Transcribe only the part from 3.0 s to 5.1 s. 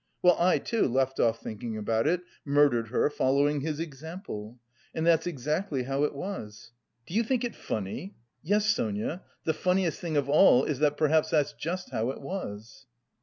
following his example. And